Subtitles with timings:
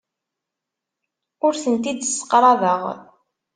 [1.45, 2.81] Ur tent-id-sseqrabeɣ.